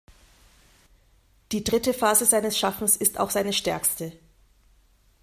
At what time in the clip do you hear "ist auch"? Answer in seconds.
2.97-3.29